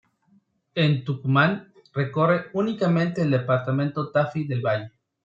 [0.73, 4.91] En Tucumán recorre únicamente el Departamento Tafí del Valle.